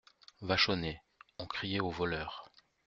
Vachonnet 0.41 0.99
On 1.37 1.45
criait 1.45 1.79
au 1.79 1.91
voleur! 1.91 2.51